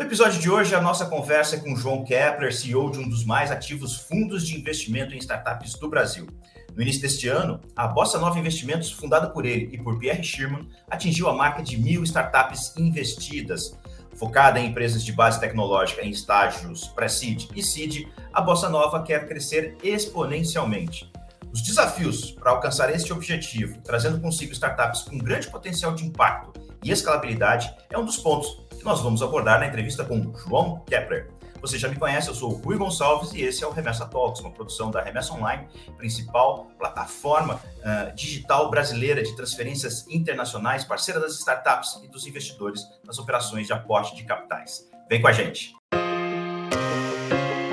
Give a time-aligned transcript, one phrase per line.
[0.00, 3.22] No episódio de hoje, a nossa conversa é com João Kepler, CEO de um dos
[3.22, 6.26] mais ativos fundos de investimento em startups do Brasil.
[6.74, 10.66] No início deste ano, a Bossa Nova Investimentos, fundada por ele e por Pierre Schirman,
[10.90, 13.78] atingiu a marca de mil startups investidas.
[14.16, 19.28] Focada em empresas de base tecnológica em estágios pré-seed e seed, a Bossa Nova quer
[19.28, 21.12] crescer exponencialmente.
[21.52, 26.90] Os desafios para alcançar este objetivo, trazendo consigo startups com grande potencial de impacto e
[26.90, 31.28] escalabilidade, é um dos pontos que nós vamos abordar na entrevista com João Kepler.
[31.60, 34.40] Você já me conhece, eu sou o Rui Gonçalves e esse é o Remessa Talks,
[34.40, 41.34] uma produção da Remessa Online, principal plataforma uh, digital brasileira de transferências internacionais, parceira das
[41.34, 44.88] startups e dos investidores nas operações de aporte de capitais.
[45.10, 45.76] Vem com a gente!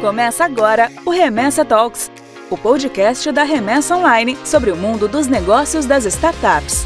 [0.01, 2.11] Começa agora o Remessa Talks,
[2.51, 6.85] o podcast da Remessa Online sobre o mundo dos negócios das startups.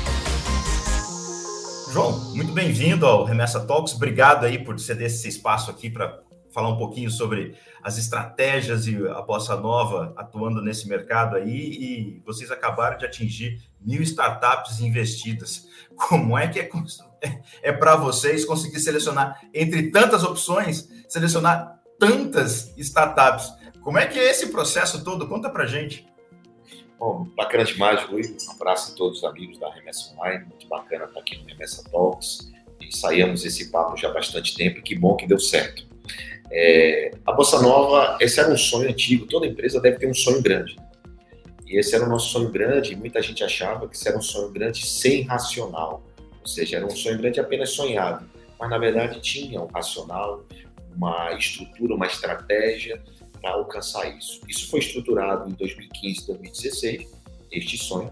[1.91, 3.93] João, muito bem-vindo ao Remessa Talks.
[3.93, 8.95] Obrigado aí por ceder esse espaço aqui para falar um pouquinho sobre as estratégias e
[9.09, 11.51] a Bossa Nova atuando nesse mercado aí.
[11.51, 15.67] E vocês acabaram de atingir mil startups investidas.
[16.07, 16.69] Como é que é,
[17.61, 23.51] é para vocês conseguir selecionar entre tantas opções, selecionar tantas startups?
[23.81, 25.27] Como é que é esse processo todo?
[25.27, 26.07] Conta para gente.
[27.01, 28.21] Bom, bacana demais, Rui.
[28.47, 30.45] Um abraço a todos os amigos da Remessa Online.
[30.45, 32.51] Muito bacana estar aqui no Remessa Talks.
[32.79, 35.83] Ensaiamos esse papo já há bastante tempo e que bom que deu certo.
[36.51, 39.25] É, a Bossa Nova, esse era um sonho antigo.
[39.25, 40.75] Toda empresa deve ter um sonho grande.
[41.65, 42.93] E esse era o nosso sonho grande.
[42.93, 46.03] E muita gente achava que esse era um sonho grande sem racional.
[46.39, 48.29] Ou seja, era um sonho grande apenas sonhado.
[48.59, 50.45] Mas, na verdade, tinha um racional,
[50.95, 53.01] uma estrutura, uma estratégia
[53.41, 54.41] para alcançar isso.
[54.47, 57.11] Isso foi estruturado em 2015, 2016,
[57.51, 58.11] este sonho,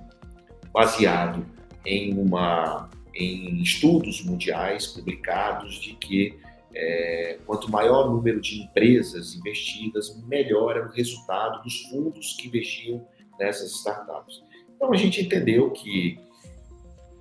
[0.73, 1.45] baseado
[1.85, 6.39] em uma em estudos mundiais publicados de que
[6.73, 12.47] é, quanto maior o número de empresas investidas, melhor era o resultado dos fundos que
[12.47, 13.05] investiam
[13.39, 14.44] nessas startups.
[14.75, 16.19] Então a gente entendeu que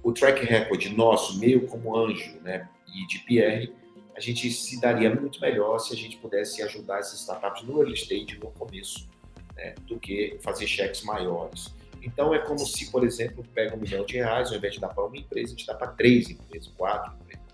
[0.02, 3.72] o track record nosso, meu como anjo, né, e de Pierre,
[4.18, 7.94] a gente se daria muito melhor se a gente pudesse ajudar essas startups no early
[7.94, 9.08] stage, no começo,
[9.54, 11.72] né, do que fazer cheques maiores.
[12.02, 14.88] Então, é como se, por exemplo, pega um milhão de reais, ao invés de dar
[14.88, 17.46] para uma empresa, a gente dá para três empresas, quatro empresas.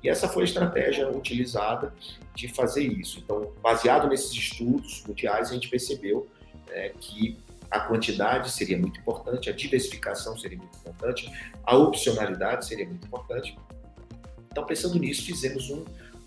[0.00, 1.92] E essa foi a estratégia utilizada
[2.36, 3.18] de fazer isso.
[3.18, 6.28] Então, baseado nesses estudos mundiais, a gente percebeu
[6.68, 7.36] é, que
[7.68, 11.28] a quantidade seria muito importante, a diversificação seria muito importante,
[11.64, 13.58] a opcionalidade seria muito importante.
[14.52, 15.84] Então, pensando nisso, fizemos um,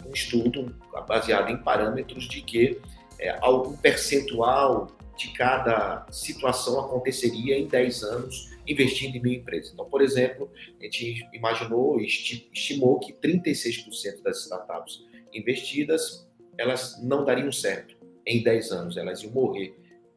[0.08, 0.76] um estudo
[1.08, 2.80] baseado em parâmetros de que
[3.20, 9.72] é, algum percentual de cada situação aconteceria em 10 anos investindo em mil empresas.
[9.74, 16.28] Então, por exemplo, a gente imaginou estimou que 36% das startups investidas
[16.58, 17.96] elas não dariam certo
[18.26, 19.76] em 10 anos, elas iam morrer,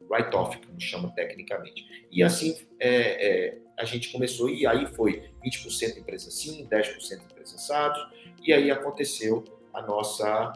[0.08, 1.84] write-off, como chama tecnicamente.
[2.10, 7.56] E assim é, é, a gente começou, e aí foi 20% empresa sim, 10% empresa
[7.56, 7.98] assado,
[8.42, 9.44] e aí aconteceu
[9.78, 10.52] a nossa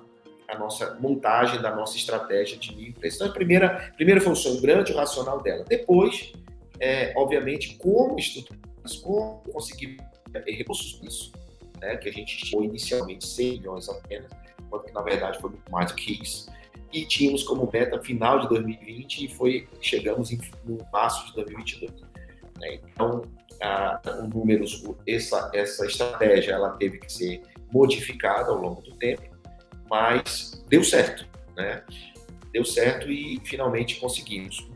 [0.48, 3.16] a nossa montagem da nossa estratégia de mil empresas.
[3.16, 5.64] Então, a primeira, primeira foi o sonho grande, o racional dela.
[5.66, 6.30] Depois,
[6.78, 8.60] é, obviamente, como estruturar
[9.02, 9.98] como conseguir
[10.46, 11.32] recursos nisso,
[11.80, 14.30] né, que a gente estimou inicialmente 100 milhões apenas,
[14.68, 16.50] quando na verdade foi muito mais do que isso.
[16.92, 21.92] E tínhamos como meta final de 2020 e foi, chegamos em, no março de 2022.
[22.58, 22.80] Né?
[22.84, 23.22] Então,
[23.62, 29.22] a, o números, essa, essa estratégia ela teve que ser modificada ao longo do tempo,
[29.88, 31.82] mas deu certo, né?
[32.52, 34.70] Deu certo e finalmente conseguimos.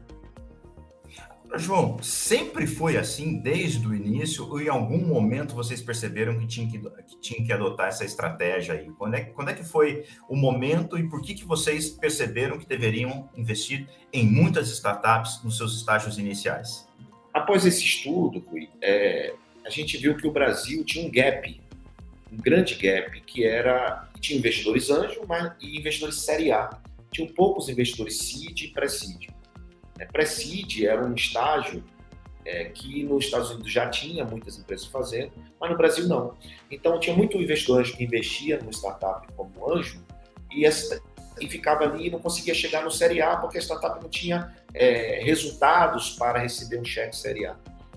[1.54, 6.68] João, sempre foi assim desde o início ou em algum momento vocês perceberam que tinham
[6.68, 8.90] que, que, tinham que adotar essa estratégia aí?
[8.98, 12.66] Quando é, quando é que foi o momento e por que, que vocês perceberam que
[12.66, 16.86] deveriam investir em muitas startups nos seus estágios iniciais?
[17.32, 18.42] Após esse estudo,
[18.82, 19.34] é,
[19.64, 21.60] a gente viu que o Brasil tinha um gap
[22.32, 26.70] um grande gap, que era tinha investidores anjo mas, e investidores série A.
[27.12, 29.28] Tinham poucos investidores seed e pré-seed.
[29.98, 31.82] É, pré-seed era um estágio
[32.44, 36.34] é, que nos Estados Unidos já tinha muitas empresas fazendo, mas no Brasil não.
[36.70, 40.02] Então tinha muito investidor anjo que investia no startup como anjo
[40.52, 41.00] e, essa,
[41.40, 44.54] e ficava ali e não conseguia chegar no série A porque a startup não tinha
[44.74, 47.56] é, resultados para receber um cheque série A.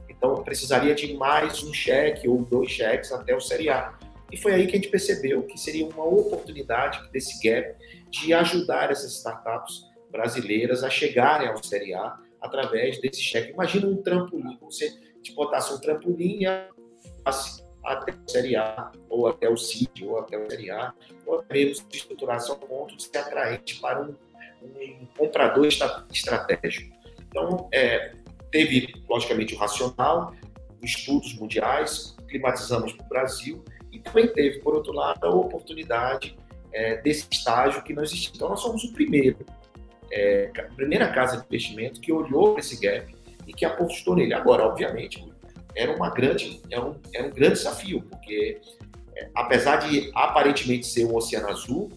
[0.09, 3.93] Então precisaria de mais um cheque ou dois cheques até o série A.
[4.31, 7.75] E foi aí que a gente percebeu que seria uma oportunidade desse gap
[8.09, 13.51] de ajudar essas startups brasileiras a chegarem ao Série A através desse cheque.
[13.51, 14.91] Imagina um trampolim, você
[15.21, 20.37] te botasse um trampolim e até a Série A, ou até o CID, ou até
[20.37, 20.93] o Série A,
[21.25, 24.15] ou até mesmo se estruturasse ao ponto de ser atraente para um,
[24.61, 26.95] um comprador estratégico.
[27.27, 28.13] Então, é,
[28.51, 30.33] teve, logicamente, o racional,
[30.81, 36.37] estudos mundiais, climatizamos para o Brasil, e também teve, por outro lado, a oportunidade
[36.71, 38.31] é, desse estágio que não existia.
[38.35, 39.37] Então, nós somos o primeiro,
[40.11, 43.13] é, a primeira casa de investimento que olhou para esse gap
[43.47, 44.33] e que apostou nele.
[44.33, 45.23] Agora, obviamente,
[45.75, 48.61] era uma grande, era um, era um grande desafio, porque
[49.15, 51.91] é, apesar de aparentemente ser um oceano azul,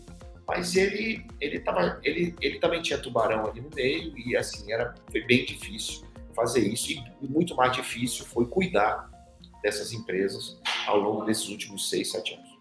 [0.47, 4.94] mas ele ele, tava, ele, ele também tinha tubarão ali no meio e assim era
[5.11, 6.05] foi bem difícil
[6.35, 9.11] fazer isso e muito mais difícil foi cuidar
[9.62, 12.53] dessas empresas ao longo desses últimos seis, sete anos.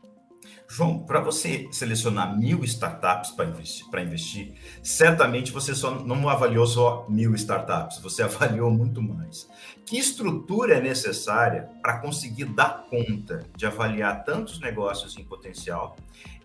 [0.74, 7.06] João, para você selecionar mil startups para investir, investir, certamente você só não avaliou só
[7.09, 9.50] mil startups, você avaliou muito mais.
[9.86, 15.97] Que estrutura é necessária para conseguir dar conta de avaliar tantos negócios em potencial?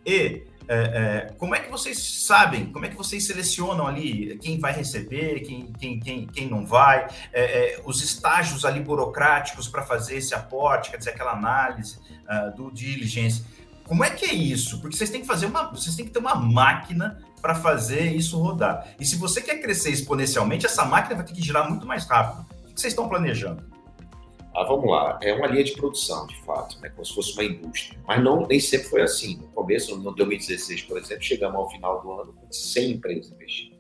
[0.05, 4.59] E é, é, como é que vocês sabem, como é que vocês selecionam ali quem
[4.59, 9.83] vai receber, quem, quem, quem, quem não vai, é, é os estágios ali burocráticos para
[9.83, 13.45] fazer esse aporte, quer dizer, aquela análise uh, do diligence?
[13.85, 14.81] Como é que é isso?
[14.81, 18.41] Porque vocês têm que fazer uma, vocês têm que ter uma máquina para fazer isso
[18.41, 18.89] rodar.
[18.99, 22.45] E se você quer crescer exponencialmente, essa máquina vai ter que girar muito mais rápido.
[22.65, 23.76] O que vocês estão planejando?
[24.57, 26.89] Ah, vamos lá, é uma linha de produção, de fato, né?
[26.89, 27.99] como se fosse uma indústria.
[28.09, 29.37] Mas não, nem sempre foi assim.
[29.37, 33.77] No começo, no 2016, por exemplo, chegamos ao final do ano com 100 empresas investindo.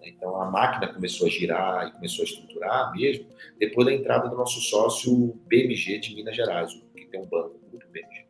[0.00, 3.26] Então a máquina começou a girar e começou a estruturar mesmo
[3.58, 5.12] depois da entrada do nosso sócio
[5.48, 8.26] BMG de Minas Gerais, que tem um banco, o Grupo BMG.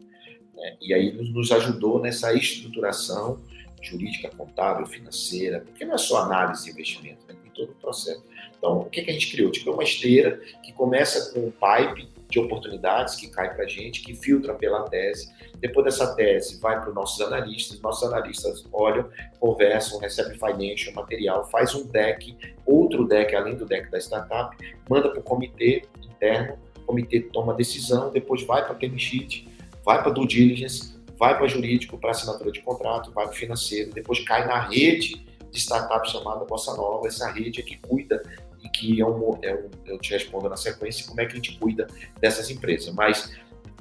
[0.55, 0.77] Né?
[0.81, 3.39] E aí nos ajudou nessa estruturação
[3.83, 7.35] jurídica, contábil, financeira, porque não é só análise de investimento, né?
[7.43, 8.25] tem todo o processo.
[8.63, 9.51] Então, o que, que a gente criou?
[9.51, 13.69] Tipo, é uma esteira que começa com um pipe de oportunidades que cai para a
[13.69, 15.33] gente, que filtra pela tese.
[15.59, 17.81] Depois dessa tese, vai para os nossos analistas.
[17.81, 19.11] Nossos analistas olham,
[19.41, 24.57] conversam, recebem financial, material, faz um deck, outro deck além do deck da startup,
[24.89, 29.49] manda para o comitê interno, o comitê toma decisão, depois vai para a sheet,
[29.85, 34.21] vai para due diligence, vai para jurídico, para assinatura de contrato, vai para financeiro, depois
[34.21, 37.07] cai na rede de startup chamada Bossa Nova.
[37.07, 38.23] Essa rede é que cuida
[38.63, 39.53] e que é um, é
[39.87, 41.87] eu te respondo na sequência como é que a gente cuida
[42.21, 42.93] dessas empresas.
[42.95, 43.35] Mas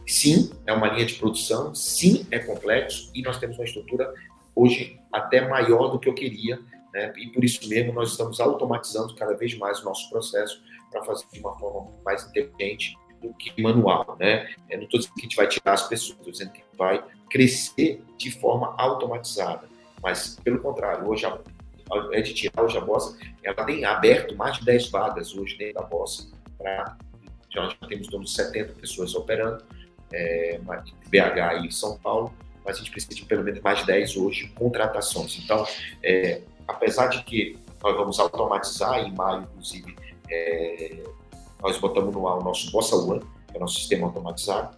[0.07, 4.13] sim, é uma linha de produção, sim, é complexo e nós temos uma estrutura
[4.56, 6.60] hoje até maior do que eu queria,
[6.94, 7.13] né?
[7.18, 10.62] E por isso mesmo nós estamos automatizando cada vez mais o nosso processo
[10.92, 14.50] para fazer de uma forma mais inteligente do que manual, né?
[14.69, 17.04] Eu não estou dizendo que a gente vai tirar as pessoas, estou dizendo que vai
[17.30, 19.69] crescer de forma automatizada.
[20.01, 21.39] Mas, pelo contrário, hoje a,
[22.12, 26.30] editorial de a Bossa, ela tem aberto mais de 10 vagas hoje dentro da Bossa.
[26.58, 26.98] Pra,
[27.50, 29.64] já temos em torno de 70 pessoas operando,
[30.14, 30.60] é,
[31.08, 32.34] BH e São Paulo,
[32.66, 35.40] mas a gente precisa de pelo menos mais de 10 hoje contratações.
[35.44, 35.66] Então,
[36.04, 39.96] é, apesar de que nós vamos automatizar, em maio, inclusive,
[40.30, 41.04] é,
[41.62, 44.78] nós botamos no ar o nosso Bossa One, que é o nosso sistema automatizado.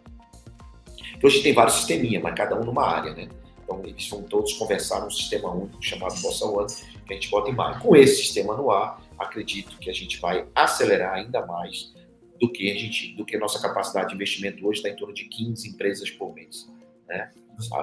[1.21, 3.29] Hoje tem vários sisteminhas, mas cada um numa área, né?
[3.63, 6.67] Então, eles vão todos conversar num sistema único chamado Bossa One,
[7.05, 7.79] que a gente bota em maio.
[7.79, 11.93] Com esse sistema no ar, acredito que a gente vai acelerar ainda mais
[12.39, 15.13] do que a gente, do que a nossa capacidade de investimento hoje está em torno
[15.13, 16.69] de 15 empresas por mês.
[17.07, 17.31] Né?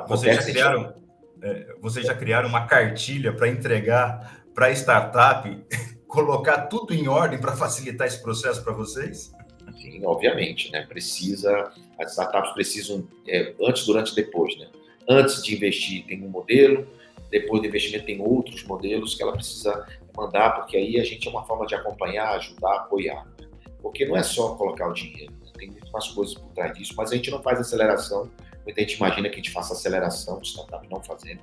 [0.06, 0.94] Vocês já, criaram,
[1.42, 5.64] é, vocês já criaram uma cartilha para entregar para a startup
[6.06, 9.32] colocar tudo em ordem para facilitar esse processo para vocês?
[9.80, 10.84] Sim, obviamente, né?
[10.86, 14.68] Precisa, as startups precisam é, antes, durante e depois, né?
[15.08, 16.86] Antes de investir tem um modelo,
[17.30, 21.30] depois do investimento tem outros modelos que ela precisa mandar, porque aí a gente é
[21.30, 23.24] uma forma de acompanhar, ajudar, apoiar.
[23.24, 23.48] Né?
[23.80, 25.50] Porque não é só colocar o dinheiro, né?
[25.56, 28.30] tem muito mais coisas por trás disso, mas a gente não faz aceleração.
[28.64, 31.40] Muita gente imagina que a gente faça aceleração de startup, não fazendo.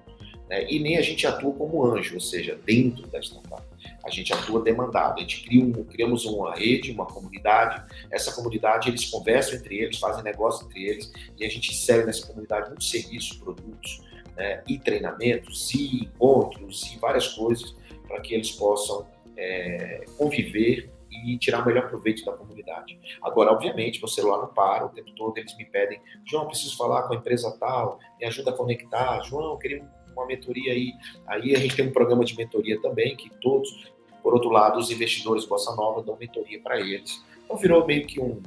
[0.50, 0.70] Né?
[0.70, 3.63] E nem a gente atua como anjo, ou seja, dentro da startup
[4.03, 5.17] a gente atua demandado.
[5.17, 7.84] A gente cria um, criamos uma rede, uma comunidade.
[8.10, 12.25] Essa comunidade, eles conversam entre eles, fazem negócio entre eles, e a gente serve nessa
[12.25, 14.01] comunidade muitos serviços, produtos,
[14.38, 17.75] né, e treinamentos, e encontros, e várias coisas,
[18.08, 22.98] para que eles possam é, conviver e tirar o melhor proveito da comunidade.
[23.22, 27.03] Agora, obviamente, meu celular não para, o tempo todo eles me pedem, João, preciso falar
[27.03, 29.84] com a empresa tal, me ajuda a conectar, João, queria
[30.17, 30.94] uma mentoria aí.
[31.27, 33.91] Aí a gente tem um programa de mentoria também, que todos,
[34.24, 37.24] por outro lado, os investidores Bossa Nova dão mentoria para eles.
[37.46, 38.41] Então virou meio que um.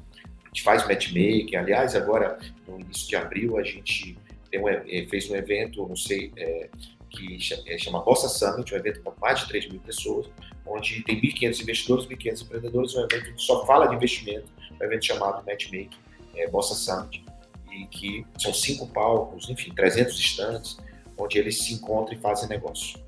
[0.44, 1.54] A gente faz matchmaking.
[1.54, 4.18] Aliás, agora, no início de abril, a gente
[4.54, 6.68] um, eh, fez um evento, não sei, é,
[7.10, 10.28] que eh, chama Bossa Summit, um evento com mais de 3 mil pessoas,
[10.66, 14.46] onde tem 1.500 investidores, 1.500 empreendedores, um evento que só fala de investimento,
[14.80, 15.90] um evento chamado Matchmaking,
[16.34, 17.24] é, Bossa Summit.
[17.72, 20.76] e que são cinco palcos, enfim, 300 estantes,
[21.16, 22.98] onde eles se encontram e fazem negócio.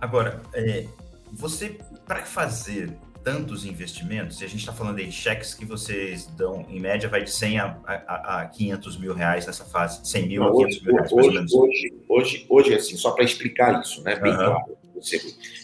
[0.00, 0.86] Agora, é,
[1.32, 1.76] você,
[2.06, 2.96] para fazer
[3.28, 7.22] tantos investimentos, e a gente está falando aí cheques que vocês dão, em média, vai
[7.22, 10.64] de 100 a, a, a 500 mil reais nessa fase, 100 mil Não, a 500
[10.64, 11.52] hoje, mil reais, hoje, mais ou menos.
[11.52, 14.38] Hoje, hoje, hoje assim, só para explicar isso, né, bem uhum.
[14.38, 14.78] claro.
[14.94, 15.18] Você,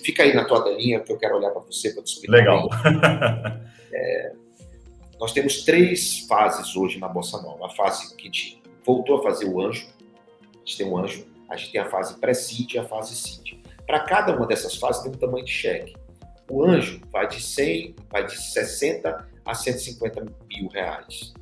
[0.04, 2.37] fica aí na tua telinha que eu quero olhar para você para te explicar.
[2.37, 2.68] Legal.
[3.94, 4.33] é,
[5.18, 7.64] nós temos três fases hoje na Bossa Nova.
[7.64, 9.88] A fase que a gente voltou a fazer o anjo,
[10.52, 13.54] a gente tem um anjo, a gente tem a fase pré-seed e a fase seed.
[13.87, 16.03] Para cada uma dessas fases tem um tamanho de cheque.
[16.48, 21.32] O anjo vai de 100, vai de 60 a 150 mil reais.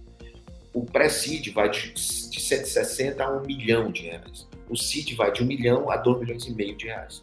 [0.73, 4.49] O pré-seed vai de, de 160 a 1 milhão de reais.
[4.68, 7.23] O seed vai de 1 milhão a 2 milhões e meio de reais.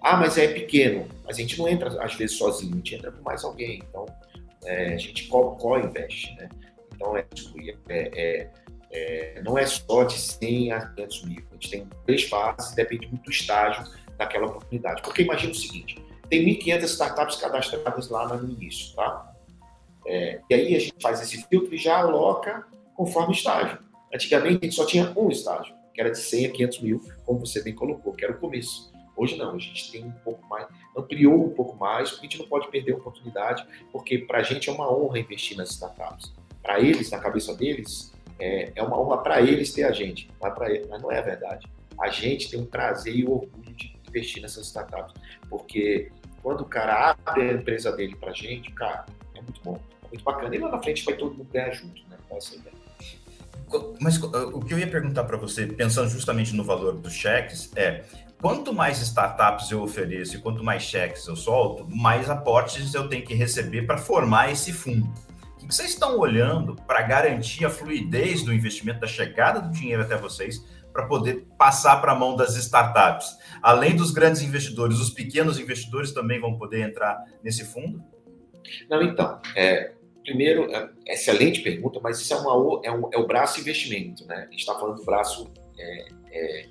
[0.00, 1.06] Ah, mas é pequeno.
[1.28, 3.82] A gente não entra, às vezes, sozinho, a gente entra com mais alguém.
[3.88, 4.06] Então,
[4.64, 6.48] é, a gente co-investe, né?
[6.94, 7.26] Então, é,
[7.88, 8.50] é,
[8.92, 11.42] é, não é só de 100 a 500 mil.
[11.50, 13.84] A gente tem três fases, depende muito do estágio
[14.16, 15.02] daquela oportunidade.
[15.02, 19.34] Porque imagina o seguinte, tem 1.500 startups cadastradas lá no início, tá?
[20.06, 23.78] É, e aí a gente faz esse filtro e já aloca conforme estágio.
[24.14, 27.44] Antigamente a gente só tinha um estágio, que era de 100 a 500 mil, como
[27.44, 28.90] você bem colocou, que era o começo.
[29.16, 32.38] Hoje não, a gente tem um pouco mais, ampliou um pouco mais, porque a gente
[32.38, 36.32] não pode perder a oportunidade, porque para a gente é uma honra investir nas startups.
[36.62, 40.70] Para eles, na cabeça deles, é, é uma honra para eles ter a gente, mas,
[40.70, 41.66] eles, mas não é a verdade.
[42.00, 45.14] A gente tem um prazer e orgulho de investir nessas startups,
[45.48, 46.10] porque
[46.42, 50.08] quando o cara abre a empresa dele para a gente, cara, é muito bom, é
[50.08, 50.54] muito bacana.
[50.54, 52.16] E lá na frente vai todo mundo ganhar junto, né?
[52.30, 52.80] Essa ideia.
[54.00, 58.04] Mas o que eu ia perguntar para você, pensando justamente no valor dos cheques, é
[58.40, 63.24] quanto mais startups eu ofereço e quanto mais cheques eu solto, mais aportes eu tenho
[63.24, 65.12] que receber para formar esse fundo.
[65.54, 70.02] O que vocês estão olhando para garantir a fluidez do investimento, da chegada do dinheiro
[70.02, 73.36] até vocês, para poder passar para a mão das startups?
[73.62, 78.02] Além dos grandes investidores, os pequenos investidores também vão poder entrar nesse fundo?
[78.88, 83.26] Não, então, é, primeiro, é, excelente pergunta, mas isso é, uma, é, um, é o
[83.26, 84.46] braço investimento, né?
[84.48, 86.66] A gente está falando do braço é, é,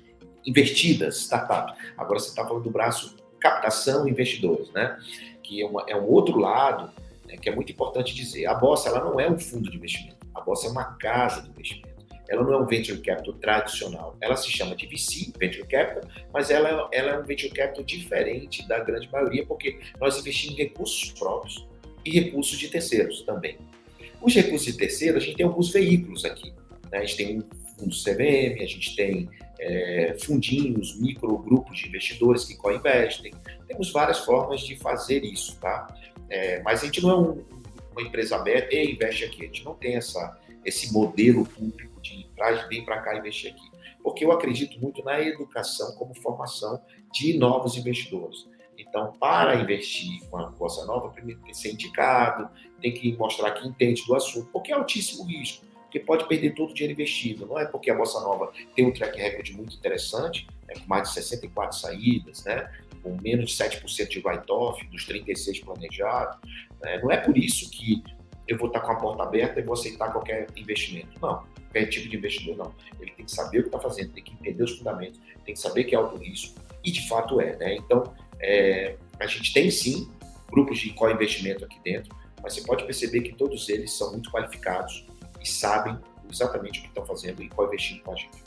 [0.46, 1.74] investidas, startups.
[1.96, 4.98] Agora você está falando do braço captação investidores, né?
[5.42, 6.92] Que é, uma, é um outro lado
[7.26, 8.46] né, que é muito importante dizer.
[8.46, 11.50] A Bossa ela não é um fundo de investimento, a Bossa é uma casa de
[11.50, 11.89] investimento
[12.30, 14.16] ela não é um venture capital tradicional.
[14.20, 18.66] Ela se chama de VC, venture capital, mas ela, ela é um venture capital diferente
[18.68, 21.66] da grande maioria, porque nós investimos em recursos próprios
[22.04, 23.58] e recursos de terceiros também.
[24.22, 26.52] Os recursos de terceiros, a gente tem alguns veículos aqui.
[26.92, 26.98] Né?
[26.98, 27.42] A gente tem um
[27.76, 33.32] fundo CVM, a gente tem é, fundinhos, microgrupos de investidores que co-investem.
[33.66, 35.92] Temos várias formas de fazer isso, tá?
[36.28, 37.44] É, mas a gente não é um,
[37.90, 39.42] uma empresa aberta e investe aqui.
[39.42, 41.89] A gente não tem essa, esse modelo público
[42.40, 43.70] traz, vem para cá investir aqui.
[44.02, 46.80] Porque eu acredito muito na educação como formação
[47.12, 48.48] de novos investidores.
[48.78, 52.48] Então, para investir com a Bossa Nova, primeiro tem que ser indicado,
[52.80, 56.70] tem que mostrar que entende do assunto, porque é altíssimo risco, porque pode perder todo
[56.70, 57.44] o dinheiro investido.
[57.44, 61.08] Não é porque a Bossa Nova tem um track record muito interessante, né, com mais
[61.08, 66.38] de 64 saídas, né, com menos de 7% de write-off dos 36 planejados.
[66.80, 68.02] Né, não é por isso que
[68.52, 71.18] eu vou estar com a porta aberta e vou aceitar qualquer investimento.
[71.20, 72.74] Não qualquer tipo de investidor, não.
[73.00, 75.60] Ele tem que saber o que está fazendo, tem que entender os fundamentos, tem que
[75.60, 77.76] saber que é alto risco, e de fato é, né?
[77.76, 80.10] Então, é, a gente tem sim
[80.50, 85.06] grupos de co-investimento aqui dentro, mas você pode perceber que todos eles são muito qualificados
[85.40, 85.96] e sabem
[86.30, 88.42] exatamente o que estão fazendo e co-investindo com a gente.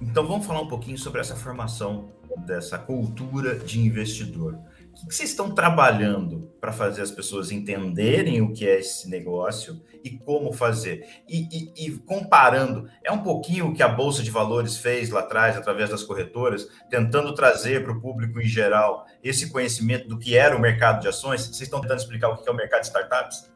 [0.00, 4.58] Então vamos falar um pouquinho sobre essa formação dessa cultura de investidor.
[4.96, 10.10] Que vocês estão trabalhando para fazer as pessoas entenderem o que é esse negócio e
[10.10, 11.06] como fazer?
[11.28, 15.20] E, e, e, comparando, é um pouquinho o que a Bolsa de Valores fez lá
[15.20, 20.36] atrás, através das corretoras, tentando trazer para o público em geral esse conhecimento do que
[20.36, 21.42] era o mercado de ações?
[21.42, 23.50] Vocês estão tentando explicar o que é o mercado de startups?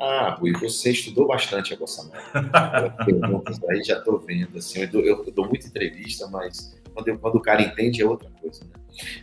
[0.00, 2.90] Ah, Rui, você estudou bastante a Bolsa Nova.
[3.04, 4.58] Perguntas aí já estou vendo.
[4.58, 8.30] Assim, eu dou, eu dou muita entrevista, mas quando, quando o cara entende é outra
[8.40, 8.64] coisa.
[8.64, 8.70] Né?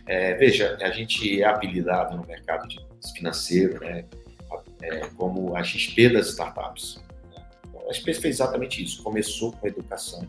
[0.06, 2.68] É, veja, a gente é habilitado no mercado
[3.16, 4.04] financeiro, né?
[4.82, 7.02] É, como a XP das startups.
[7.32, 7.42] Né?
[7.88, 9.02] A XP fez exatamente isso.
[9.02, 10.26] Começou com a educação,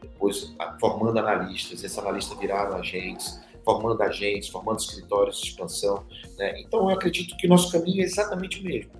[0.00, 6.04] depois formando analistas, esses analistas viraram agentes, formando agentes, formando escritórios de expansão.
[6.38, 6.60] Né?
[6.60, 8.92] Então, eu acredito que o nosso caminho é exatamente o mesmo.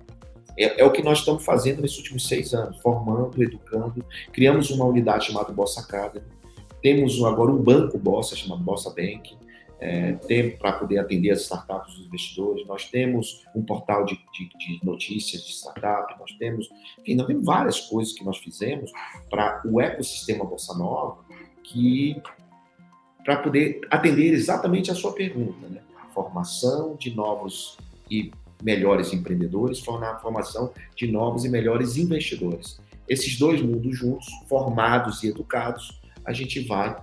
[0.57, 4.05] É, é, o que nós estamos fazendo nesses últimos seis anos, formando, educando.
[4.33, 6.25] Criamos uma unidade chamada Bossa Academy,
[6.81, 9.37] temos agora um banco Bossa, chamado Bossa Bank.
[9.79, 14.85] é, para poder atender as startups dos investidores, nós temos um portal de, de, de,
[14.85, 16.69] notícias de startup, nós temos,
[16.99, 18.91] enfim, nós temos várias coisas que nós fizemos
[19.29, 21.23] para o ecossistema Bolsa Nova
[21.63, 22.21] que
[23.23, 25.81] para poder atender exatamente a sua pergunta, né?
[26.13, 27.77] Formação de novos
[28.09, 28.31] e
[28.61, 32.79] melhores empreendedores, formação de novos e melhores investidores.
[33.07, 35.98] Esses dois mundos juntos, formados e educados,
[36.29, 36.95] a gente vai,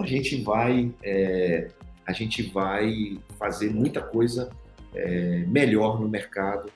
[0.00, 1.68] a gente vai é,
[2.04, 4.50] a gente vai fazer muita coisa
[4.92, 6.68] é, melhor no mercado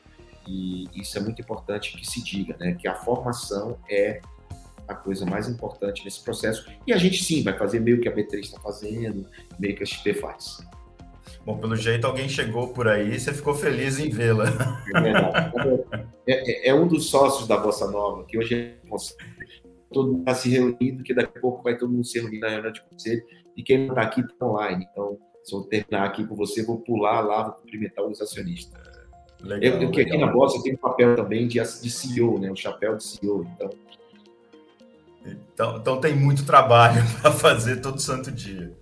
[0.46, 2.76] e isso é muito importante que se diga, né?
[2.80, 4.20] Que a formação é
[4.86, 8.14] a coisa mais importante nesse processo e a gente sim vai fazer meio que a
[8.14, 10.64] B3 está fazendo, meio que a XP faz.
[11.44, 14.46] Bom, pelo jeito alguém chegou por aí e você ficou feliz em vê-la.
[16.28, 18.74] É, é, é, um dos sócios da Bossa Nova, que hoje é
[19.92, 22.48] todo mundo está se reunindo, que daqui a pouco vai todo mundo se reunir na
[22.48, 23.22] reunião de conselho
[23.56, 24.86] e quem não está aqui está online.
[24.90, 28.80] Então, se eu terminar aqui com você, vou pular lá, vou cumprimentar os acionistas.
[29.40, 32.50] Legal, eu, que aqui na Bossa tem um papel também de, de CEO, né?
[32.50, 33.46] um chapéu de CEO.
[33.54, 33.70] Então,
[35.26, 38.72] então, então tem muito trabalho para fazer todo santo dia.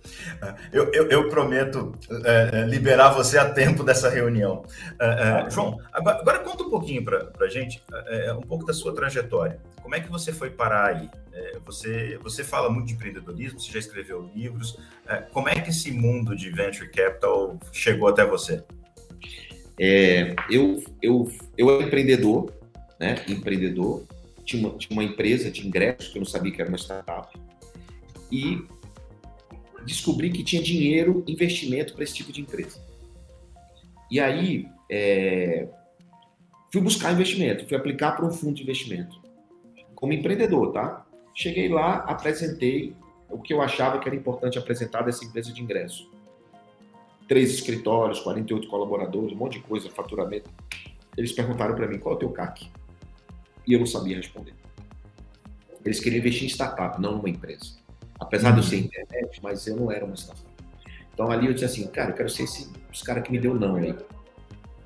[0.71, 4.63] Eu, eu, eu prometo é, é, liberar você a tempo dessa reunião.
[4.99, 8.65] É, é João, agora, agora, conta um pouquinho para a gente, é, é, um pouco
[8.65, 9.59] da sua trajetória.
[9.81, 11.09] Como é que você foi parar aí?
[11.65, 14.79] você, você fala muito de empreendedorismo, você já escreveu livros.
[15.33, 18.63] como é que esse mundo de venture capital chegou até você?
[20.49, 22.53] eu, eu, eu era empreendedor,
[22.97, 23.15] né?
[23.27, 24.05] Empreendedor,
[24.45, 27.37] tinha uma, tinha uma empresa de ingressos, que eu não sabia que era uma startup,
[28.31, 28.63] e
[29.85, 32.79] descobri que tinha dinheiro, investimento para esse tipo de empresa.
[34.09, 35.67] E aí, é,
[36.71, 39.19] fui buscar investimento, fui aplicar para um fundo de investimento,
[39.95, 41.05] como empreendedor, tá?
[41.33, 42.95] Cheguei lá, apresentei
[43.29, 46.09] o que eu achava que era importante apresentar dessa empresa de ingresso.
[47.27, 50.49] Três escritórios, 48 colaboradores, um monte de coisa, faturamento.
[51.17, 52.69] Eles perguntaram para mim, qual é o teu CAC?
[53.67, 54.53] E eu não sabia responder.
[55.85, 57.75] Eles queriam investir em startup, não numa empresa.
[58.19, 60.49] Apesar de eu ser internet, mas eu não era uma startup.
[61.13, 63.53] Então ali eu disse assim, cara, eu quero ser esse, esse cara que me deu
[63.53, 63.95] não aí.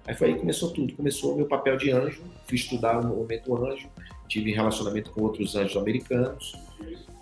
[0.06, 0.94] Aí foi aí que começou tudo.
[0.94, 3.90] Começou o meu papel de anjo, fui estudar o movimento anjo,
[4.28, 6.54] tive relacionamento com outros anjos americanos,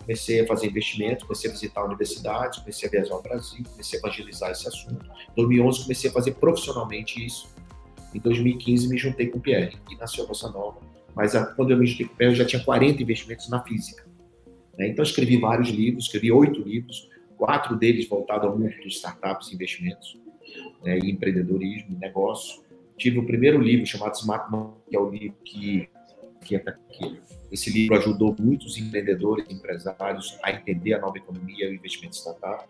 [0.00, 4.00] comecei a fazer investimento, comecei a visitar universidades, comecei a viajar ao Brasil, comecei a
[4.00, 5.04] evangelizar esse assunto.
[5.04, 7.48] Em 2011 comecei a fazer profissionalmente isso.
[8.14, 11.72] Em 2015 me juntei com o Pierre e nasceu a Bossa Nova mas a, quando
[11.72, 14.06] eu me o Pé, eu já tinha 40 investimentos na física.
[14.78, 14.86] Né?
[14.86, 19.54] Então, escrevi vários livros, escrevi oito livros, quatro deles voltados ao mundo dos startups e
[19.56, 20.16] investimentos,
[20.84, 20.96] né?
[21.00, 22.62] e empreendedorismo, e negócio.
[22.96, 25.88] Tive o primeiro livro chamado Smart Money, que é o livro que,
[26.44, 27.18] que é aqui.
[27.50, 32.64] Esse livro ajudou muitos empreendedores, empresários a entender a nova economia e o investimento startup.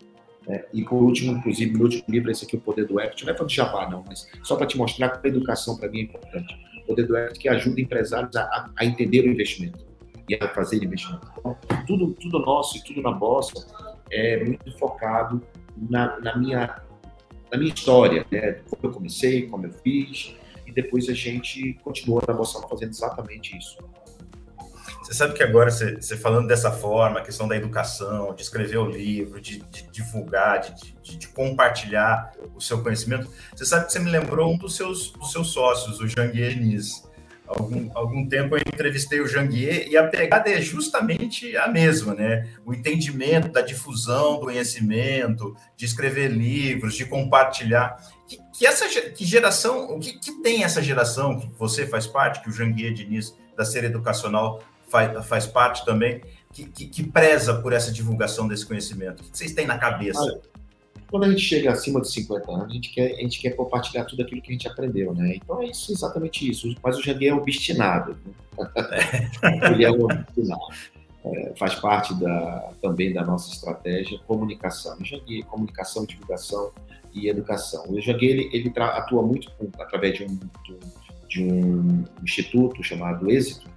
[0.47, 0.65] Né?
[0.73, 3.37] E por último, inclusive, meu último livro, esse aqui, O Poder do Equity, não é
[3.37, 6.03] para de jabá, não, mas só para te mostrar que a educação para mim é
[6.05, 9.87] importante poder do equity que ajuda empresários a, a, entender o investimento
[10.29, 11.27] e a fazer investimento.
[11.39, 13.67] Então, tudo, tudo nosso e tudo na Bossa
[14.11, 15.43] é muito focado
[15.77, 16.83] na, na minha,
[17.53, 18.61] na minha história, né?
[18.69, 20.35] como eu comecei, como eu fiz,
[20.67, 23.79] e depois a gente continua na Bossa fazendo exatamente isso.
[25.09, 28.77] Você sabe que agora, você, você, falando dessa forma, a questão da educação, de escrever
[28.77, 33.93] o livro, de, de divulgar, de, de, de, compartilhar o seu conhecimento, você sabe que
[33.95, 37.09] você me lembrou um dos seus, dos seus sócios, o Janguier Diniz.
[37.47, 42.47] Algum, algum tempo eu entrevistei o Janguier e a pegada é justamente a mesma, né?
[42.67, 47.97] O entendimento da difusão do conhecimento, de escrever livros, de compartilhar.
[48.29, 52.43] Que, que essa que geração, o que, que tem essa geração que você faz parte,
[52.43, 56.21] que o Janguier Diniz da série educacional faz, faz parte também,
[56.53, 59.21] que, que, que, preza por essa divulgação desse conhecimento?
[59.21, 60.21] O que vocês têm na cabeça?
[60.21, 60.41] Olha,
[61.11, 64.05] quando a gente chega acima de 50 anos, a gente quer, a gente quer compartilhar
[64.05, 65.37] tudo aquilo que a gente aprendeu, né?
[65.37, 66.75] Então é isso, exatamente isso.
[66.83, 68.17] Mas o Janguier é obstinado.
[68.25, 68.33] Né?
[69.73, 70.61] Ele é um obstinado.
[71.25, 74.97] É, faz parte da, também da nossa estratégia comunicação.
[74.99, 76.73] O Janguier, comunicação, divulgação
[77.13, 77.85] e educação.
[77.89, 80.79] O Janguier, ele, ele atua muito com, através de um, de um,
[81.29, 83.69] de um instituto chamado Êxito,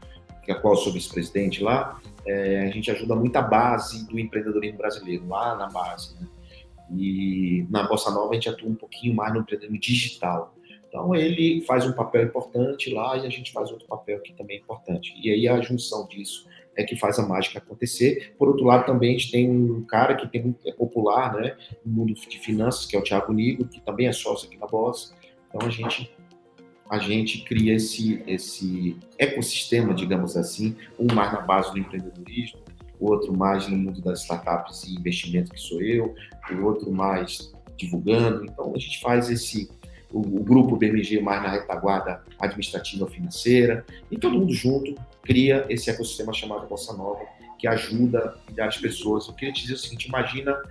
[0.49, 4.77] a qual eu sou vice-presidente lá, é, a gente ajuda muito a base do empreendedorismo
[4.77, 6.15] brasileiro, lá na base.
[6.15, 6.27] Né?
[6.95, 10.55] E na Bossa Nova a gente atua um pouquinho mais no empreendedorismo digital.
[10.87, 14.57] Então ele faz um papel importante lá e a gente faz outro papel que também
[14.57, 15.13] é importante.
[15.21, 18.33] E aí a junção disso é que faz a mágica acontecer.
[18.37, 21.93] Por outro lado, também a gente tem um cara que tem, é popular né, no
[21.93, 25.13] mundo de finanças, que é o Thiago Nigo, que também é sócio aqui na Bossa.
[25.47, 26.11] Então a gente
[26.91, 32.59] a gente cria esse, esse ecossistema, digamos assim, um mais na base do empreendedorismo,
[32.99, 36.13] outro mais no mundo das startups e investimento, que sou eu,
[36.51, 38.43] o outro mais divulgando.
[38.43, 39.71] Então, a gente faz esse,
[40.11, 45.89] o, o, grupo BMG mais na retaguarda administrativa financeira, e todo mundo junto cria esse
[45.89, 47.23] ecossistema chamado Bossa Nova,
[47.57, 49.29] que ajuda milhares de pessoas.
[49.29, 50.61] Eu queria te dizer o seguinte, imagina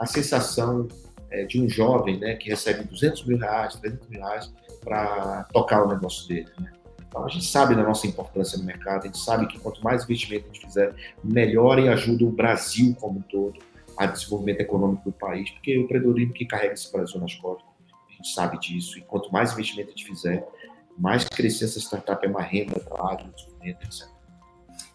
[0.00, 0.88] a sensação
[1.30, 5.84] é, de um jovem né, que recebe 200 mil reais, 300 mil reais para tocar
[5.84, 6.48] o negócio dele.
[6.60, 6.72] Né?
[7.06, 10.04] Então, a gente sabe da nossa importância no mercado, a gente sabe que quanto mais
[10.04, 13.58] investimento a gente fizer, melhor e ajuda o Brasil como um todo
[13.96, 17.66] a desenvolvimento econômico do país, porque o empreendedorismo que carrega esse Brasil nas costas,
[18.08, 20.46] a gente sabe disso, e quanto mais investimento a gente fizer,
[20.96, 24.08] mais crescer essa startup é mais renda, trabalho, desenvolvimento, etc.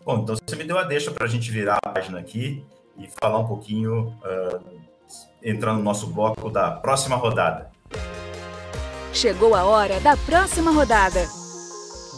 [0.06, 2.64] Bom, então você me deu a deixa para a gente virar a página aqui
[2.98, 4.82] e falar um pouquinho, uh,
[5.42, 7.72] entrar no nosso bloco da próxima rodada.
[9.14, 11.28] Chegou a hora da próxima rodada.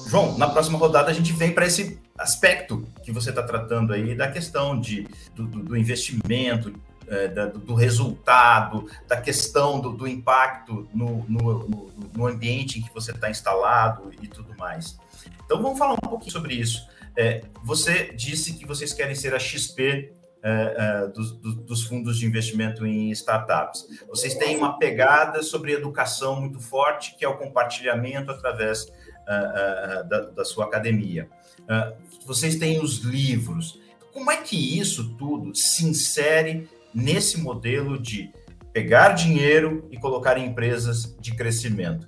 [0.07, 4.15] João, na próxima rodada a gente vem para esse aspecto que você está tratando aí
[4.15, 6.73] da questão de, do, do investimento,
[7.07, 12.81] é, da, do resultado, da questão do, do impacto no, no, no, no, ambiente em
[12.81, 14.97] que você está instalado e tudo mais.
[15.45, 16.87] Então vamos falar um pouquinho sobre isso.
[17.17, 20.11] É, você disse que vocês querem ser a XP
[20.47, 23.87] é, é, dos, dos, fundos de investimento em startups.
[24.07, 30.07] Vocês têm uma pegada sobre educação muito forte, que é o compartilhamento através uh, uh,
[30.07, 31.27] da, da, sua academia.
[31.61, 31.95] Uh,
[32.27, 33.79] vocês têm os livros.
[34.13, 38.31] Como é que isso tudo se insere nesse modelo de
[38.71, 42.07] pegar dinheiro e colocar em empresas de crescimento?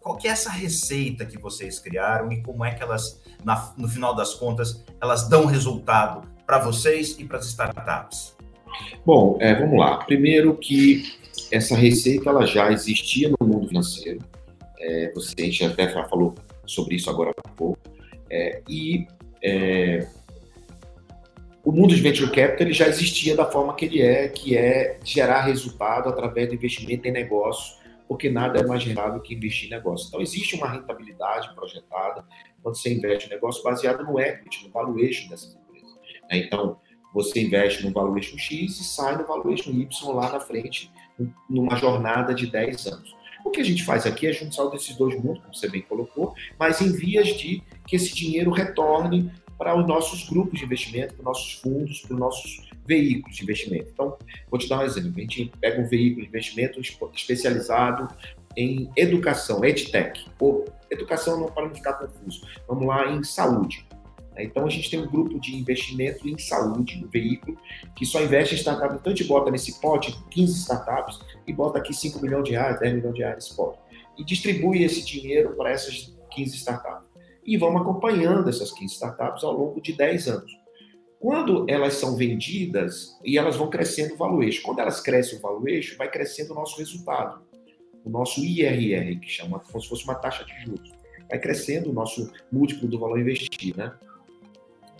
[0.00, 3.88] Qual que é essa receita que vocês criaram e como é que elas, na, no
[3.88, 8.36] final das contas, elas dão resultado para vocês e para as startups?
[9.06, 9.98] Bom, é, vamos lá.
[9.98, 11.04] Primeiro que
[11.52, 14.18] essa receita ela já existia no mundo financeiro.
[14.80, 16.34] É, você a gente até falou
[16.66, 17.78] sobre isso agora há pouco.
[18.28, 19.06] É, e
[19.40, 20.08] é,
[21.64, 24.98] o mundo de venture capital ele já existia da forma que ele é, que é
[25.04, 27.76] gerar resultado através do investimento em negócio,
[28.08, 30.08] porque nada é mais rentável que investir em negócio.
[30.08, 32.24] Então, existe uma rentabilidade projetada
[32.60, 35.69] quando você investe em negócio baseado no equity, no valuation dessas empresas.
[36.30, 36.38] Né?
[36.38, 36.78] Então,
[37.12, 40.90] você investe no valuation X e sai no valuation Y lá na frente,
[41.48, 43.14] numa jornada de 10 anos.
[43.44, 46.34] O que a gente faz aqui é juntar desses dois mundos, como você bem colocou,
[46.58, 51.20] mas em vias de que esse dinheiro retorne para os nossos grupos de investimento, para
[51.20, 53.90] os nossos fundos, para os nossos veículos de investimento.
[53.92, 54.16] Então,
[54.50, 55.12] vou te dar um exemplo.
[55.16, 56.80] A gente pega um veículo de investimento
[57.14, 58.08] especializado
[58.56, 62.40] em educação, EdTech, ou educação não para não ficar confuso.
[62.66, 63.86] Vamos lá em saúde.
[64.38, 67.58] Então, a gente tem um grupo de investimento em saúde, no veículo,
[67.96, 68.98] que só investe em startups.
[68.98, 72.78] Então, a gente bota nesse pote 15 startups e bota aqui 5 milhões de reais,
[72.80, 73.78] 10 milhões de reais nesse pote.
[74.16, 77.10] E distribui esse dinheiro para essas 15 startups
[77.44, 80.60] e vamos acompanhando essas 15 startups ao longo de 10 anos.
[81.18, 85.96] Quando elas são vendidas e elas vão crescendo o valuation, quando elas crescem o valuation,
[85.98, 87.42] vai crescendo o nosso resultado,
[88.04, 90.92] o nosso IRR, que chama como se fosse uma taxa de juros.
[91.28, 93.92] Vai crescendo o nosso múltiplo do valor investido, né?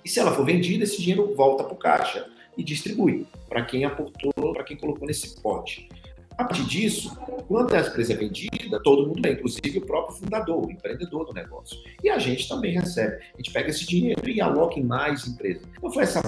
[0.04, 3.84] E se ela for vendida, esse dinheiro volta para o caixa e distribui para quem
[3.84, 5.88] aportou, para quem colocou nesse pote.
[6.40, 7.14] A partir disso,
[7.46, 11.34] quando a empresa é vendida, todo mundo é, inclusive o próprio fundador, o empreendedor do
[11.34, 11.78] negócio.
[12.02, 13.16] E a gente também recebe.
[13.34, 15.62] A gente pega esse dinheiro e aloca em mais empresas.
[15.76, 16.22] Então foi essa,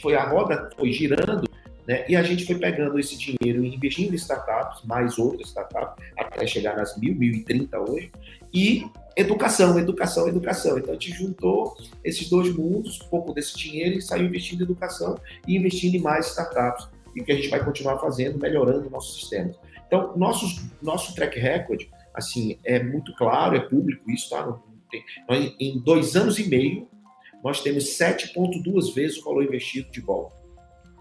[0.00, 1.48] foi a roda foi girando,
[1.88, 2.04] né?
[2.08, 6.46] E a gente foi pegando esse dinheiro e investindo em startups, mais outras startups, até
[6.46, 8.12] chegar nas mil, mil e trinta hoje.
[8.52, 10.78] E educação, educação, educação.
[10.78, 14.64] Então a gente juntou esses dois mundos, um pouco desse dinheiro e saiu investindo em
[14.64, 19.20] educação e investindo em mais startups e que a gente vai continuar fazendo, melhorando nossos
[19.20, 19.56] sistemas.
[19.86, 21.82] Então, nossos, nosso track record,
[22.14, 24.56] assim, é muito claro, é público isso, tá?
[25.28, 26.86] Nós, em dois anos e meio,
[27.42, 30.36] nós temos 7,2 vezes o valor investido de volta.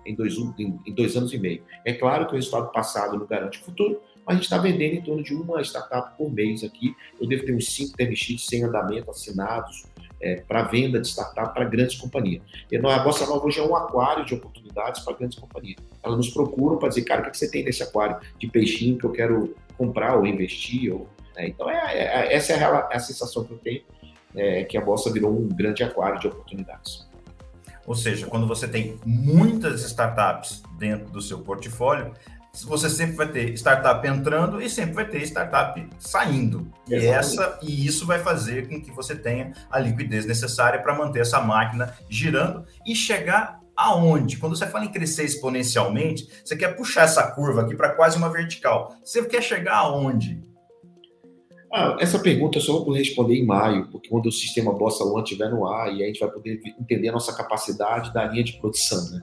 [0.06, 1.64] Em dois, em, em dois anos e meio.
[1.84, 4.96] É claro que o resultado passado não garante o futuro, mas a gente está vendendo
[4.96, 6.94] em torno de uma startup por mês aqui.
[7.20, 9.86] Eu devo ter uns 5 term sheets sem andamento assinados,
[10.22, 12.44] é, para venda de startup para grandes companhias.
[12.70, 15.78] E a Bossa Nova hoje é um aquário de oportunidades para grandes companhias.
[16.04, 19.06] Elas nos procuram para dizer, cara, o que, você tem nesse aquário de peixinho que
[19.06, 20.94] eu quero comprar ou investir?
[20.94, 21.48] Ou, né?
[21.48, 23.82] Então, é, é, é essa é a, é a, sensação que eu tenho,
[24.36, 27.08] é, que a Bossa virou um grande aquário de oportunidades.
[27.86, 32.12] Ou seja, quando você tem muitas startups dentro do seu portfólio,
[32.66, 36.72] você sempre vai ter startup entrando e sempre vai ter startup saindo.
[36.88, 41.22] E, essa, e isso vai fazer com que você tenha a liquidez necessária para manter
[41.22, 44.38] essa máquina girando e chegar aonde?
[44.38, 48.30] Quando você fala em crescer exponencialmente, você quer puxar essa curva aqui para quase uma
[48.30, 48.96] vertical.
[49.04, 50.42] Você quer chegar aonde?
[51.72, 55.24] Ah, essa pergunta eu só vou responder em maio, porque quando o sistema Bossa One
[55.24, 58.54] estiver no ar, e a gente vai poder entender a nossa capacidade da linha de
[58.54, 59.22] produção, né?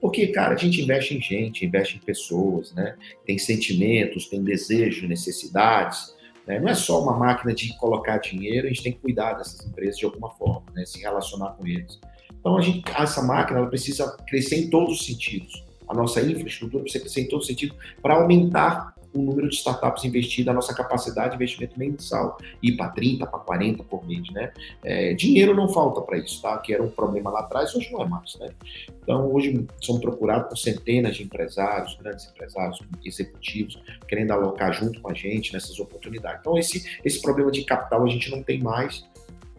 [0.00, 2.96] Porque, cara, a gente investe em gente, investe em pessoas, né?
[3.26, 6.14] Tem sentimentos, tem desejos, necessidades,
[6.46, 6.58] né?
[6.58, 9.98] Não é só uma máquina de colocar dinheiro, a gente tem que cuidar dessas empresas
[9.98, 10.86] de alguma forma, né?
[10.86, 12.00] Se relacionar com eles.
[12.40, 15.62] Então, a gente, essa máquina ela precisa crescer em todos os sentidos.
[15.86, 20.04] A nossa infraestrutura precisa crescer em todos os sentidos para aumentar o número de startups
[20.04, 24.52] investidas, a nossa capacidade de investimento mensal, ir para 30, para 40 por mês, né?
[24.82, 26.56] É, dinheiro não falta para isso, tá?
[26.58, 28.48] Que era um problema lá atrás, hoje não é mais, né?
[29.02, 35.10] Então, hoje somos procurados por centenas de empresários, grandes empresários, executivos, querendo alocar junto com
[35.10, 36.40] a gente nessas oportunidades.
[36.40, 39.04] Então, esse, esse problema de capital a gente não tem mais,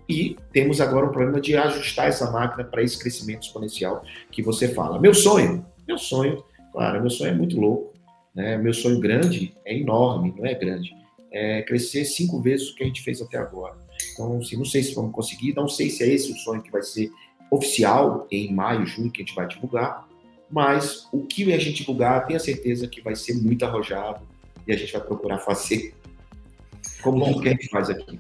[0.08, 4.68] e temos agora um problema de ajustar essa máquina para esse crescimento exponencial que você
[4.68, 5.00] fala.
[5.00, 7.93] Meu sonho, meu sonho, claro, meu sonho é muito louco,
[8.34, 8.58] né?
[8.58, 10.96] Meu sonho grande é enorme, não é grande.
[11.32, 13.76] É crescer cinco vezes o que a gente fez até agora.
[14.13, 16.72] Então, assim, não sei se vamos conseguir, não sei se é esse o sonho que
[16.72, 17.12] vai ser
[17.50, 20.08] oficial em maio, junho, que a gente vai divulgar,
[20.50, 24.28] mas o que a gente divulgar, tenha certeza que vai ser muito arrojado
[24.67, 25.93] e a gente vai procurar fazer
[27.02, 28.19] como tudo que a gente faz aqui.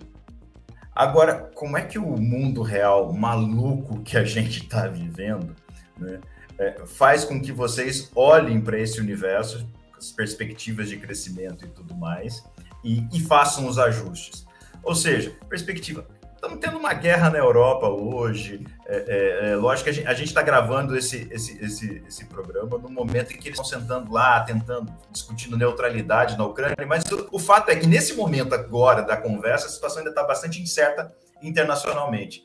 [0.95, 5.55] Agora, como é que o mundo real maluco que a gente está vivendo
[5.97, 6.19] né,
[6.59, 9.65] é, faz com que vocês olhem para esse universo
[10.03, 12.43] as perspectivas de crescimento e tudo mais,
[12.83, 14.45] e, e façam os ajustes.
[14.83, 16.05] Ou seja, perspectiva.
[16.35, 18.67] Estamos tendo uma guerra na Europa hoje.
[18.85, 18.97] É,
[19.45, 23.31] é, é lógico que a gente está gravando esse, esse, esse, esse programa no momento
[23.31, 27.69] em que eles estão sentando lá, tentando, discutindo neutralidade na Ucrânia, mas o, o fato
[27.69, 32.43] é que nesse momento agora da conversa, a situação ainda está bastante incerta internacionalmente.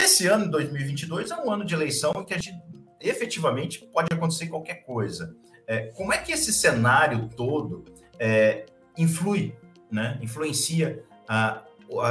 [0.00, 2.62] Esse ano, 2022, é um ano de eleição em que a gente
[3.00, 5.34] efetivamente pode acontecer qualquer coisa.
[5.66, 7.84] É, como é que esse cenário todo
[8.18, 9.54] é, influi,
[9.90, 10.18] né?
[10.20, 11.62] influencia a,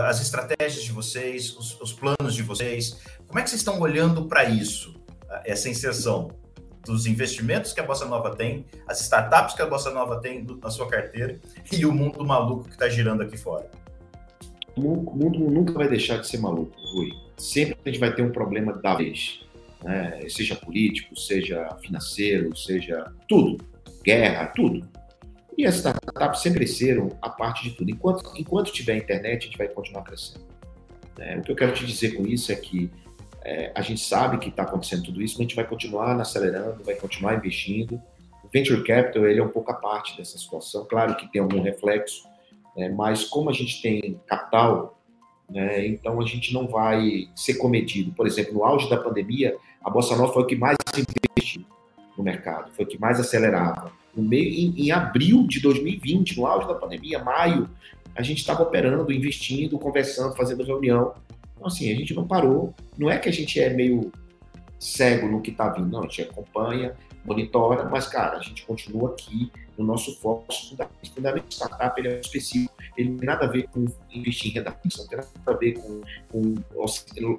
[0.05, 2.99] as estratégias de vocês, os, os, planos de vocês?
[3.27, 4.95] Como é que vocês estão olhando para isso,
[5.45, 6.31] essa inserção
[6.85, 10.69] dos investimentos que a Bossa Nova tem, as startups que a Bossa Nova tem na
[10.69, 11.39] sua carteira
[11.71, 13.69] e o mundo maluco que está girando aqui fora?
[14.75, 17.11] O mundo nunca vai deixar de ser maluco, Rui.
[17.37, 19.41] Sempre a gente vai ter um problema da vez
[19.83, 20.19] né?
[20.29, 23.63] seja político, seja financeiro, seja tudo,
[24.03, 24.87] guerra, tudo.
[25.57, 27.91] E as startups sempre cresceram a parte de tudo.
[27.91, 30.45] Enquanto, enquanto tiver internet, a gente vai continuar crescendo.
[31.19, 32.89] É, o que eu quero te dizer com isso é que
[33.43, 36.83] é, a gente sabe que está acontecendo tudo isso, mas a gente vai continuar acelerando,
[36.83, 38.01] vai continuar investindo.
[38.43, 40.85] O venture capital ele é um pouco a parte dessa situação.
[40.85, 42.23] Claro que tem algum reflexo,
[42.77, 45.00] é, mas como a gente tem capital,
[45.51, 48.11] né, então a gente não vai ser cometido.
[48.13, 51.65] Por exemplo, no auge da pandemia, a Bossa Nova foi o que mais investiu
[52.17, 53.91] no mercado, foi o que mais acelerava.
[54.15, 57.69] No meio, em, em abril de 2020, no auge da pandemia, maio,
[58.15, 61.13] a gente estava operando, investindo, conversando, fazendo reunião.
[61.55, 62.73] Então, assim, a gente não parou.
[62.97, 64.11] Não é que a gente é meio
[64.79, 69.11] cego no que está vindo, não, a gente acompanha, monitora, mas, cara, a gente continua
[69.11, 70.97] aqui no nosso foco fundamental.
[71.13, 74.71] fundamento startup ele é específico, ele não tem nada a ver com investir em renda
[74.71, 76.55] fixa, não tem nada a ver com, com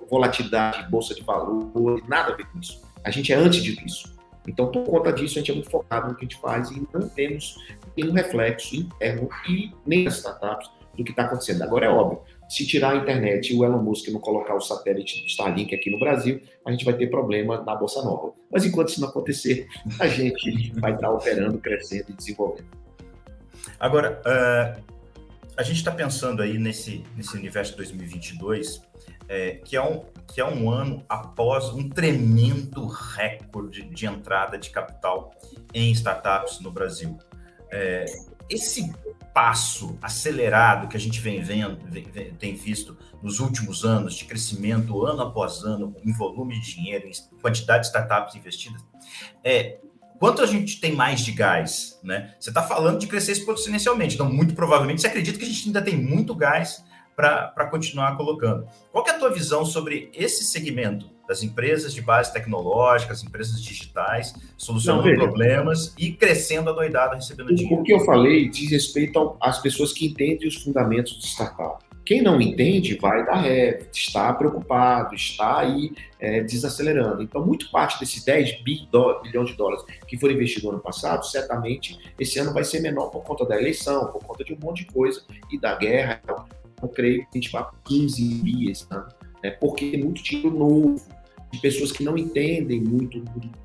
[0.08, 2.82] volatilidade, bolsa de valor, nada a ver com isso.
[3.04, 4.12] A gente é antes de isso.
[4.46, 6.86] Então, por conta disso, a gente é muito focado no que a gente faz e
[6.92, 7.56] não temos
[7.96, 11.62] nenhum reflexo interno e nem nas startups do que está acontecendo.
[11.62, 12.20] Agora é óbvio,
[12.52, 15.98] se tirar a internet e o Elon Musk não colocar o satélite Starlink aqui no
[15.98, 18.34] Brasil, a gente vai ter problema na Bolsa Nova.
[18.50, 19.66] Mas enquanto isso não acontecer,
[19.98, 22.66] a gente vai estar operando, crescendo e desenvolvendo.
[23.80, 24.82] Agora, uh,
[25.56, 28.82] a gente está pensando aí nesse, nesse universo 2022,
[29.30, 34.68] é, que, é um, que é um ano após um tremendo recorde de entrada de
[34.68, 35.30] capital
[35.72, 37.16] em startups no Brasil.
[37.70, 38.04] É,
[38.50, 38.92] esse
[39.32, 42.04] passo acelerado que a gente vem vendo, vem,
[42.38, 47.38] tem visto nos últimos anos, de crescimento ano após ano, em volume de dinheiro, em
[47.40, 48.82] quantidade de startups investidas,
[49.44, 49.78] é,
[50.18, 52.34] quanto a gente tem mais de gás, né?
[52.38, 55.82] Você está falando de crescer exponencialmente, então muito provavelmente você acredita que a gente ainda
[55.82, 56.84] tem muito gás
[57.16, 58.66] para continuar colocando.
[58.90, 63.62] Qual é a tua visão sobre esse segmento das empresas de base tecnológica, as empresas
[63.62, 67.80] digitais, solucionando Não, problemas e crescendo a doidada, recebendo dinheiro?
[67.80, 71.82] O que eu falei diz respeito às pessoas que entendem os fundamentos de startup.
[72.04, 77.22] Quem não entende vai dar ré, está preocupado, está aí é, desacelerando.
[77.22, 81.98] Então, muito parte desses 10 bilhões de dólares que foram investidos no ano passado, certamente
[82.18, 84.92] esse ano vai ser menor por conta da eleição, por conta de um monte de
[84.92, 86.20] coisa e da guerra.
[86.24, 86.44] Então,
[86.82, 89.08] eu creio que a gente vai para 15 bi esse ano,
[89.42, 89.50] né?
[89.52, 91.00] porque tem muito dinheiro novo,
[91.52, 93.20] de pessoas que não entendem muito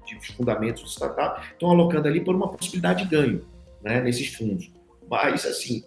[0.06, 3.48] de fundamentos do startup, estão alocando ali por uma possibilidade de ganho
[3.82, 4.70] né, nesses fundos.
[5.10, 5.84] Mas, assim,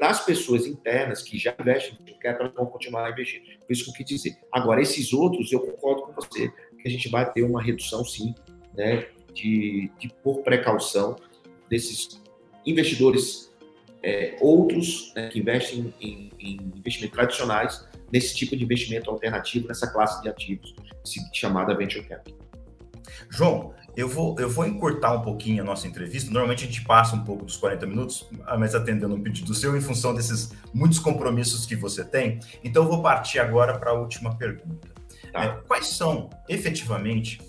[0.00, 3.44] das pessoas internas que já investem em capital vão continuar investindo.
[3.60, 4.36] Por isso que eu quis dizer.
[4.50, 8.34] Agora, esses outros, eu concordo com você, que a gente vai ter uma redução, sim,
[8.74, 11.16] né, de, de por precaução
[11.68, 12.20] desses
[12.66, 13.53] investidores
[14.04, 19.90] é, outros né, que investem em, em investimentos tradicionais nesse tipo de investimento alternativo, nessa
[19.90, 20.74] classe de ativos
[21.32, 22.38] chamada Venture Capital.
[23.30, 26.30] João, eu vou, eu vou encurtar um pouquinho a nossa entrevista.
[26.30, 29.80] Normalmente a gente passa um pouco dos 40 minutos, mas atendendo um pedido seu em
[29.80, 32.40] função desses muitos compromissos que você tem.
[32.62, 34.88] Então eu vou partir agora para a última pergunta.
[35.32, 35.44] Tá.
[35.44, 37.40] É, quais são, efetivamente,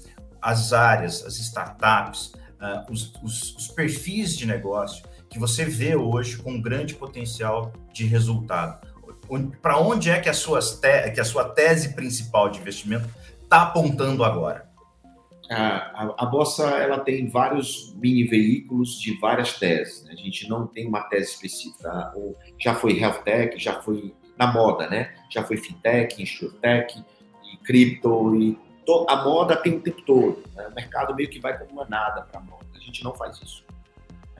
[0.41, 5.04] as áreas, as startups, uh, os, os, os perfis de negócio
[5.36, 8.88] que você vê hoje com grande potencial de resultado?
[9.62, 10.80] Para onde é que a, suas
[11.13, 13.10] que a sua tese principal de investimento
[13.43, 14.71] está apontando agora?
[15.52, 20.06] a, a, Bossa ela tem vários mini veículos de várias teses.
[20.06, 20.13] Né?
[20.13, 22.13] A gente não tem uma tese específica.
[22.15, 25.15] Ou já foi health tech, já foi na moda, né?
[25.30, 26.98] Já foi fintech, insurtech
[27.43, 30.43] e cripto e to, a moda tem o tempo todo.
[30.56, 30.65] Né?
[30.69, 32.65] O mercado meio que vai como uma nada para a moda.
[32.74, 33.64] A gente não faz isso.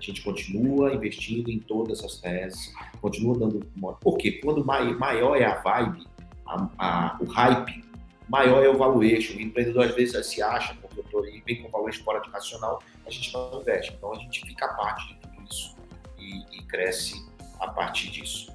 [0.06, 3.98] A gente continua investindo em todas as teses, continua dando moda.
[4.00, 4.34] Por quê?
[4.34, 6.06] Quando maior é a vibe,
[6.46, 7.84] a, a, o hype,
[8.30, 9.36] maior é o valuation.
[9.36, 13.10] O empreendedor às vezes se acha consultor e vem com valuation fora de racional, a
[13.10, 13.94] gente não investe.
[13.98, 15.76] Então a gente fica a parte de tudo isso
[16.20, 17.26] e, e cresce
[17.60, 18.54] a partir disso.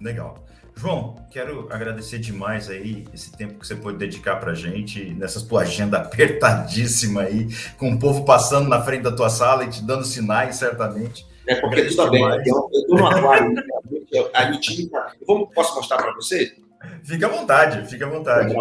[0.00, 0.44] Legal.
[0.78, 5.44] João, quero agradecer demais aí esse tempo que você pôde dedicar para a gente nessa
[5.44, 9.82] tua agenda apertadíssima aí, com o povo passando na frente da tua sala e te
[9.82, 11.26] dando sinais, certamente.
[11.48, 13.62] É porque tudo está bem, eu estou no aquário, né?
[14.60, 15.12] time tá...
[15.52, 16.54] Posso mostrar para você?
[17.02, 18.54] Fica à vontade, fica à vontade.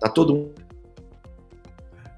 [0.00, 0.54] Tá todo mundo.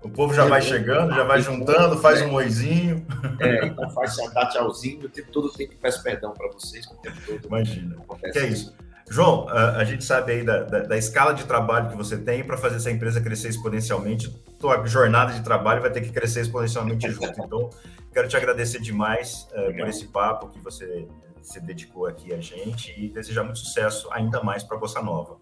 [0.00, 3.04] O povo já vai chegando, já vai juntando, faz um oizinho.
[3.40, 6.94] É, então faz dá tchauzinho, o tempo todo tem que peço perdão para vocês, o
[6.98, 7.46] tempo todo.
[7.48, 7.96] Imagina.
[8.33, 8.76] Que é isso.
[9.11, 12.44] João, a, a gente sabe aí da, da, da, escala de trabalho que você tem
[12.44, 14.31] para fazer essa empresa crescer exponencialmente.
[14.59, 17.40] Tua jornada de trabalho vai ter que crescer exponencialmente junto.
[17.40, 17.71] Então,
[18.12, 21.09] quero te agradecer demais uh, por esse papo que você
[21.42, 25.38] se dedicou aqui a gente e desejar muito sucesso ainda mais para a Bossa Nova.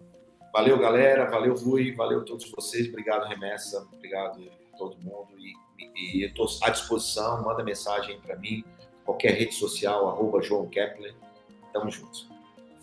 [0.53, 1.29] Valeu, galera.
[1.29, 1.93] Valeu, Rui.
[1.93, 2.87] Valeu a todos vocês.
[2.87, 3.85] Obrigado, Remessa.
[3.93, 4.41] Obrigado
[4.73, 5.27] a todo mundo.
[5.37, 5.53] E,
[5.95, 7.43] e eu estou à disposição.
[7.43, 8.63] Manda mensagem para mim.
[9.03, 11.13] Qualquer rede social, arroba João Kepler.
[11.73, 12.36] Tamo juntos.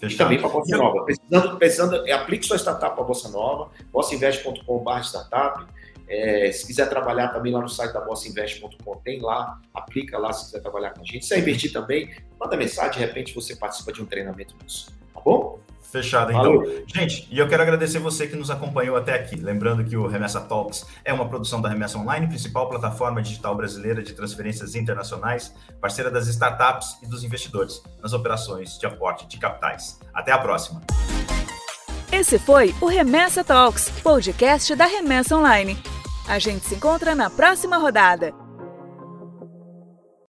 [0.05, 0.33] Fechado.
[0.33, 1.05] E também para a Bossa Nova.
[1.05, 3.71] Precisando, precisando, aplique sua startup para a Bossa Nova.
[3.93, 5.67] bossainvest.com.br startup.
[6.07, 10.47] É, se quiser trabalhar também lá no site da bossainvest.com, tem lá, aplica lá se
[10.47, 11.25] quiser trabalhar com a gente.
[11.25, 14.93] Se investir também, manda mensagem, de repente você participa de um treinamento disso.
[15.15, 15.59] Tá bom?
[15.95, 16.57] Fechado, então.
[16.57, 16.83] Valeu.
[16.89, 19.37] Gente, e eu quero agradecer você que nos acompanhou até aqui.
[19.37, 24.03] Lembrando que o Remessa Talks é uma produção da Remessa Online, principal plataforma digital brasileira
[24.03, 30.01] de transferências internacionais, parceira das startups e dos investidores nas operações de aporte de capitais.
[30.13, 30.83] Até a próxima.
[32.11, 35.79] Esse foi o Remessa Talks, podcast da Remessa Online.
[36.27, 38.44] A gente se encontra na próxima rodada.